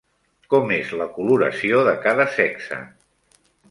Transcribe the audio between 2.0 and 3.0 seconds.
cada sexe?